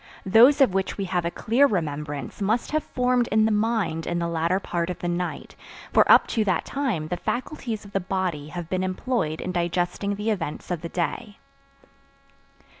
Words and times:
Those 0.25 0.61
of 0.61 0.73
which 0.73 0.97
we 0.97 1.05
have 1.05 1.25
a 1.25 1.29
clear 1.29 1.67
remembrance 1.67 2.41
must 2.41 2.71
have 2.71 2.81
formed 2.83 3.27
in 3.27 3.45
the 3.45 3.51
mind 3.51 4.07
in 4.07 4.17
the 4.17 4.27
latter 4.27 4.59
part 4.59 4.89
of 4.89 4.97
the 4.97 5.07
night, 5.07 5.55
for 5.93 6.11
up 6.11 6.25
to 6.29 6.43
that 6.43 6.65
time 6.65 7.09
the 7.09 7.17
faculties 7.17 7.85
of 7.85 7.91
the 7.91 7.99
body 7.99 8.47
have 8.47 8.67
been 8.67 8.81
employed 8.83 9.39
in 9.39 9.51
digesting 9.51 10.15
the 10.15 10.31
events 10.31 10.71
of 10.71 10.81
the 10.81 10.89
day. 10.89 11.37